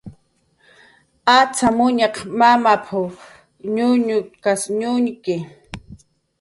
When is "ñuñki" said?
4.79-5.35